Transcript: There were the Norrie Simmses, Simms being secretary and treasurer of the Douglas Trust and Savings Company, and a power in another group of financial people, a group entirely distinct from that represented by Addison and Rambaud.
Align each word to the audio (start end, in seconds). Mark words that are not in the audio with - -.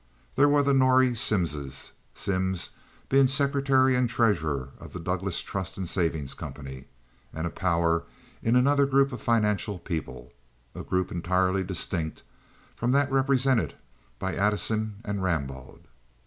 There 0.35 0.49
were 0.49 0.63
the 0.63 0.73
Norrie 0.73 1.13
Simmses, 1.13 1.91
Simms 2.15 2.71
being 3.07 3.27
secretary 3.27 3.95
and 3.95 4.09
treasurer 4.09 4.69
of 4.79 4.93
the 4.93 4.99
Douglas 4.99 5.41
Trust 5.43 5.77
and 5.77 5.87
Savings 5.87 6.33
Company, 6.33 6.85
and 7.31 7.45
a 7.45 7.51
power 7.51 8.05
in 8.41 8.55
another 8.55 8.87
group 8.87 9.11
of 9.13 9.21
financial 9.21 9.77
people, 9.77 10.33
a 10.73 10.81
group 10.81 11.11
entirely 11.11 11.63
distinct 11.63 12.23
from 12.75 12.89
that 12.93 13.11
represented 13.11 13.75
by 14.17 14.33
Addison 14.35 15.03
and 15.05 15.21
Rambaud. 15.21 15.81